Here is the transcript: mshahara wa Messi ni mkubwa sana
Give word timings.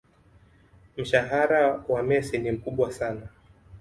mshahara 0.97 1.77
wa 1.89 2.03
Messi 2.03 2.37
ni 2.37 2.51
mkubwa 2.51 2.91
sana 2.93 3.29